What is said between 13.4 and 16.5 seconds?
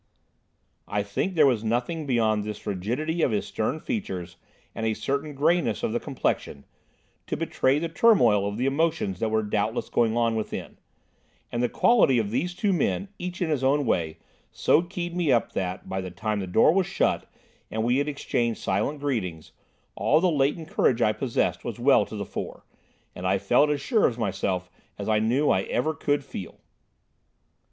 in his own way, so keyed me up that, by the time the